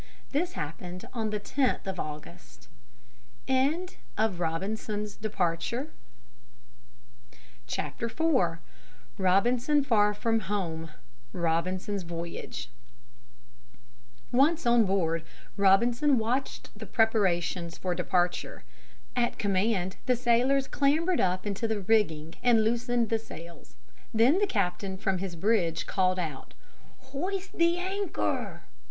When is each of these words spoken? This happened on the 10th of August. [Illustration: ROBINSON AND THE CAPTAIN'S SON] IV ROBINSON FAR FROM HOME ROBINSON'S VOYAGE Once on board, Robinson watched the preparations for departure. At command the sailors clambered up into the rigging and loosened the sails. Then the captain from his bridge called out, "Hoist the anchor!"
This 0.31 0.53
happened 0.53 1.05
on 1.13 1.29
the 1.29 1.39
10th 1.39 1.85
of 1.85 1.99
August. 1.99 2.67
[Illustration: 3.47 3.95
ROBINSON 4.17 4.95
AND 4.95 5.07
THE 5.21 5.29
CAPTAIN'S 5.29 5.91
SON] 7.67 7.89
IV 8.01 8.59
ROBINSON 9.19 9.83
FAR 9.83 10.13
FROM 10.15 10.39
HOME 10.39 10.89
ROBINSON'S 11.33 12.01
VOYAGE 12.01 12.71
Once 14.31 14.65
on 14.65 14.85
board, 14.85 15.23
Robinson 15.55 16.17
watched 16.17 16.71
the 16.75 16.87
preparations 16.87 17.77
for 17.77 17.93
departure. 17.93 18.63
At 19.15 19.37
command 19.37 19.97
the 20.07 20.15
sailors 20.15 20.67
clambered 20.67 21.21
up 21.21 21.45
into 21.45 21.67
the 21.67 21.81
rigging 21.81 22.33
and 22.41 22.63
loosened 22.63 23.09
the 23.11 23.19
sails. 23.19 23.75
Then 24.11 24.39
the 24.39 24.47
captain 24.47 24.97
from 24.97 25.19
his 25.19 25.35
bridge 25.35 25.85
called 25.85 26.17
out, 26.17 26.55
"Hoist 27.11 27.55
the 27.55 27.77
anchor!" 27.77 28.63